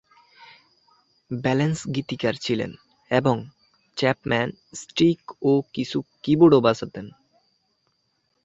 Balance 1.31 1.79
গীতিকার 1.95 2.35
ছিলেন 2.35 2.71
এবং 3.11 3.35
চ্যাপম্যান 3.97 4.49
স্টিক 4.73 5.21
ও 5.41 5.51
কিছু 5.73 5.97
কীবোর্ডও 6.23 6.59
বাজাতেন। 6.61 7.05